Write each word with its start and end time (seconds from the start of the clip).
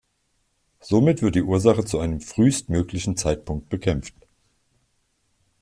Somit 0.79 1.21
wird 1.21 1.35
die 1.35 1.43
Ursache 1.43 1.85
zu 1.85 1.99
einem 1.99 2.21
frühestmöglichen 2.21 3.17
Zeitpunkt 3.17 3.69
bekämpft. 3.69 4.15